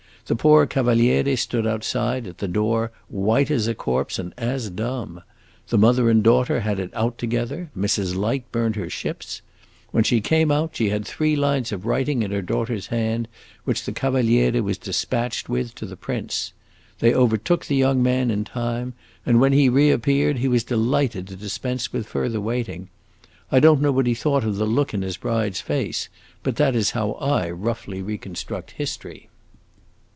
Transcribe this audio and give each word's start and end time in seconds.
The 0.27 0.35
poor 0.37 0.65
Cavaliere 0.65 1.35
stood 1.35 1.67
outside, 1.67 2.25
at 2.25 2.37
the 2.37 2.47
door, 2.47 2.93
white 3.09 3.51
as 3.51 3.67
a 3.67 3.75
corpse 3.75 4.17
and 4.17 4.33
as 4.37 4.69
dumb. 4.69 5.21
The 5.67 5.77
mother 5.77 6.09
and 6.09 6.23
daughter 6.23 6.61
had 6.61 6.79
it 6.79 6.89
out 6.93 7.17
together. 7.17 7.69
Mrs. 7.77 8.15
Light 8.15 8.49
burnt 8.49 8.77
her 8.77 8.89
ships. 8.89 9.41
When 9.89 10.05
she 10.05 10.21
came 10.21 10.49
out 10.49 10.73
she 10.73 10.89
had 10.89 11.05
three 11.05 11.35
lines 11.35 11.73
of 11.73 11.85
writing 11.85 12.23
in 12.23 12.31
her 12.31 12.41
daughter's 12.41 12.87
hand, 12.87 13.27
which 13.65 13.83
the 13.83 13.91
Cavaliere 13.91 14.61
was 14.63 14.77
dispatched 14.77 15.49
with 15.49 15.75
to 15.75 15.85
the 15.85 15.97
prince. 15.97 16.53
They 16.99 17.13
overtook 17.13 17.65
the 17.65 17.75
young 17.75 18.01
man 18.01 18.31
in 18.31 18.45
time, 18.45 18.93
and, 19.25 19.41
when 19.41 19.51
he 19.51 19.67
reappeared, 19.67 20.37
he 20.37 20.47
was 20.47 20.63
delighted 20.63 21.27
to 21.27 21.35
dispense 21.35 21.91
with 21.91 22.07
further 22.07 22.39
waiting. 22.39 22.87
I 23.51 23.59
don't 23.59 23.81
know 23.81 23.91
what 23.91 24.07
he 24.07 24.13
thought 24.13 24.45
of 24.45 24.55
the 24.55 24.65
look 24.65 24.93
in 24.93 25.01
his 25.01 25.17
bride's 25.17 25.59
face; 25.59 26.07
but 26.41 26.55
that 26.55 26.73
is 26.73 26.91
how 26.91 27.13
I 27.13 27.49
roughly 27.49 28.01
reconstruct 28.01 28.71
history." 28.71 29.27